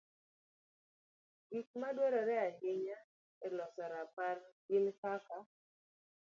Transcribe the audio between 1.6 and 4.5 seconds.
ma dwarore ahinya e loso rapar